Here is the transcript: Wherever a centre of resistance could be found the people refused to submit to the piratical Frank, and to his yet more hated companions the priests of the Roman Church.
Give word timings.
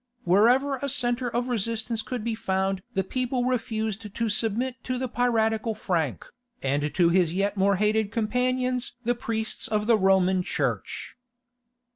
Wherever 0.23 0.77
a 0.77 0.89
centre 0.89 1.29
of 1.29 1.47
resistance 1.47 2.01
could 2.01 2.23
be 2.23 2.33
found 2.33 2.81
the 2.95 3.03
people 3.03 3.45
refused 3.45 4.15
to 4.15 4.29
submit 4.29 4.83
to 4.83 4.97
the 4.97 5.07
piratical 5.07 5.75
Frank, 5.75 6.25
and 6.63 6.91
to 6.95 7.09
his 7.09 7.33
yet 7.33 7.55
more 7.55 7.75
hated 7.75 8.11
companions 8.11 8.93
the 9.03 9.13
priests 9.13 9.67
of 9.67 9.85
the 9.85 9.99
Roman 9.99 10.41
Church. 10.41 11.13